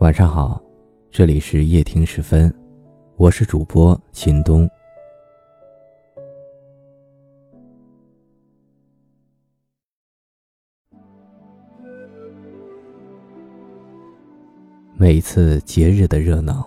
[0.00, 0.58] 晚上好，
[1.10, 2.50] 这里是夜听时分，
[3.16, 4.66] 我是主播秦东。
[14.96, 16.66] 每一次节日的热闹，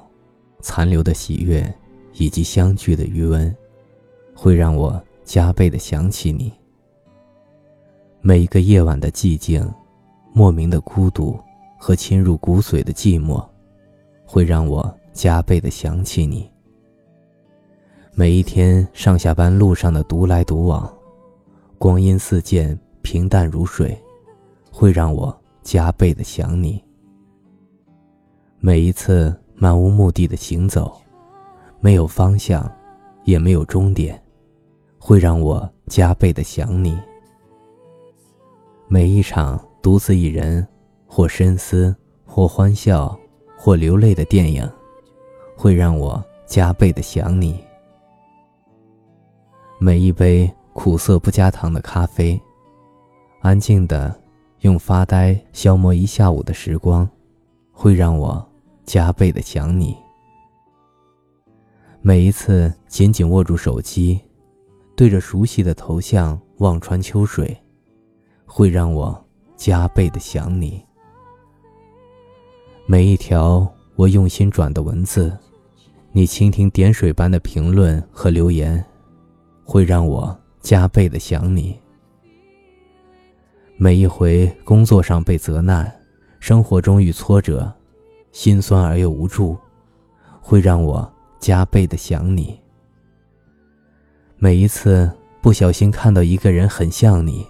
[0.59, 1.65] 残留的喜悦，
[2.13, 3.53] 以及相聚的余温，
[4.35, 6.53] 会让我加倍的想起你。
[8.21, 9.67] 每一个夜晚的寂静，
[10.33, 11.35] 莫名的孤独。
[11.85, 13.45] 和侵入骨髓的寂寞，
[14.25, 16.49] 会让我加倍的想起你。
[18.13, 20.89] 每一天上下班路上的独来独往，
[21.77, 24.01] 光阴似箭，平淡如水，
[24.71, 26.81] 会让我加倍的想你。
[28.61, 30.95] 每一次漫无目的的行走，
[31.81, 32.65] 没有方向，
[33.25, 34.17] 也没有终点，
[34.97, 36.97] 会让我加倍的想你。
[38.87, 40.65] 每一场独自一人。
[41.15, 41.95] 或深思，
[42.25, 43.15] 或欢笑，
[43.55, 44.67] 或流泪的电影，
[45.55, 47.63] 会让我加倍的想你。
[49.79, 52.41] 每一杯苦涩不加糖的咖啡，
[53.41, 54.19] 安静的
[54.61, 57.07] 用发呆消磨一下午的时光，
[57.71, 58.43] 会让我
[58.83, 59.95] 加倍的想你。
[62.01, 64.19] 每一次紧紧握住手机，
[64.95, 67.55] 对着熟悉的头像望穿秋水，
[68.47, 69.23] 会让我
[69.55, 70.83] 加倍的想你。
[72.85, 75.31] 每一条我用心转的文字，
[76.11, 78.83] 你蜻蜓点水般的评论和留言，
[79.63, 81.79] 会让我加倍的想你。
[83.77, 85.89] 每一回工作上被责难，
[86.41, 87.73] 生活中遇挫折，
[88.33, 89.57] 心酸而又无助，
[90.41, 91.09] 会让我
[91.39, 92.59] 加倍的想你。
[94.37, 95.09] 每一次
[95.41, 97.45] 不小心看到一个人很像你，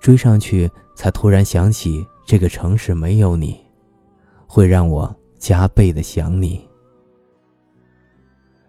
[0.00, 3.60] 追上去才突然想起这个城市没有你。
[4.54, 6.60] 会让我加倍的想你。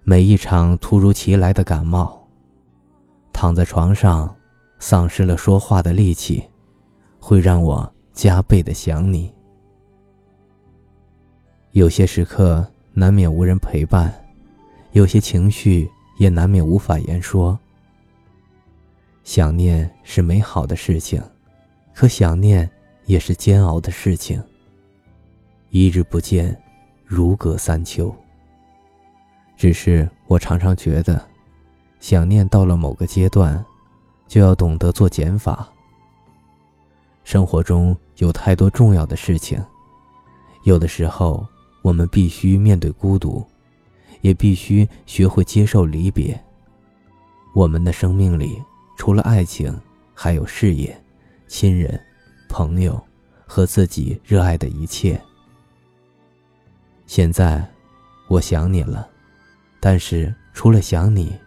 [0.03, 2.25] 每一场突如其来的感冒，
[3.33, 4.33] 躺在床上，
[4.79, 6.41] 丧失了说话的力气，
[7.19, 9.29] 会让我加倍的想你。
[11.71, 14.13] 有些时刻难免无人陪伴，
[14.93, 17.59] 有些情绪也难免无法言说。
[19.25, 21.21] 想念是美好的事情，
[21.93, 22.71] 可想念
[23.03, 24.41] 也是煎熬的事情。
[25.75, 26.55] 一日不见，
[27.03, 28.15] 如隔三秋。
[29.57, 31.19] 只是我常常觉得，
[31.99, 33.65] 想念到了某个阶段，
[34.27, 35.67] 就要懂得做减法。
[37.23, 39.59] 生活中有太多重要的事情，
[40.63, 41.43] 有的时候
[41.81, 43.43] 我们必须面对孤独，
[44.21, 46.39] 也必须学会接受离别。
[47.55, 48.61] 我们的生命里，
[48.95, 49.75] 除了爱情，
[50.13, 50.95] 还有事业、
[51.47, 51.99] 亲人、
[52.47, 53.03] 朋友
[53.47, 55.19] 和自己热爱的一切。
[57.05, 57.63] 现在，
[58.27, 59.07] 我想你了，
[59.79, 61.37] 但是除了想你，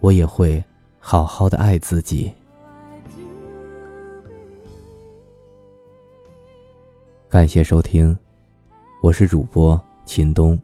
[0.00, 0.62] 我也会
[0.98, 2.32] 好好的爱自己。
[7.28, 8.16] 感谢收听，
[9.02, 10.58] 我是主播秦东，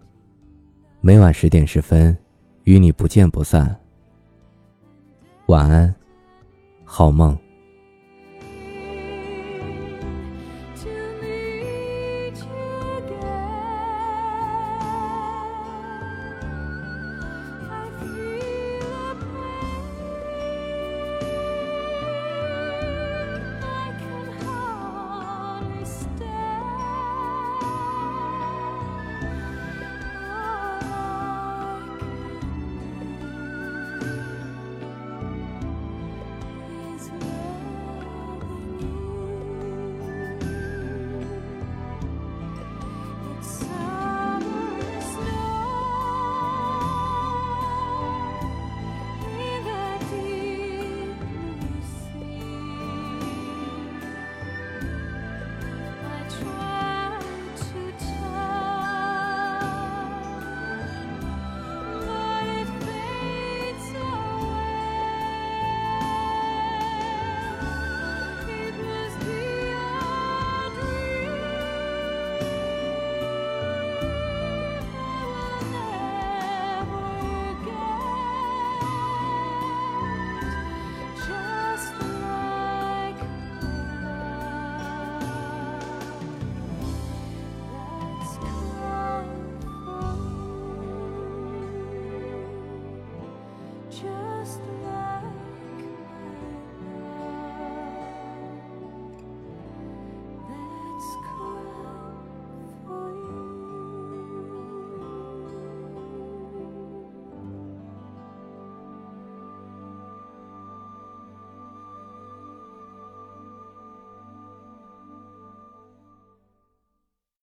[1.00, 2.16] 每晚十点十分，
[2.64, 3.74] 与你不见不散。
[5.46, 5.94] 晚安，
[6.84, 7.36] 好梦。